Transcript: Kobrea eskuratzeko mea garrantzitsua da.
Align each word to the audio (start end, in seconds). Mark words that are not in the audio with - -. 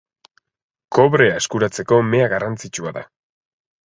Kobrea 0.97 1.35
eskuratzeko 1.41 2.01
mea 2.13 2.31
garrantzitsua 2.33 2.97
da. 2.99 3.07